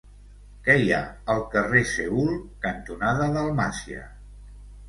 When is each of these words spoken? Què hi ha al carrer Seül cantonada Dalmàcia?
Què 0.67 0.77
hi 0.83 0.87
ha 0.95 1.01
al 1.33 1.43
carrer 1.55 1.83
Seül 1.91 2.33
cantonada 2.67 3.29
Dalmàcia? 3.39 4.03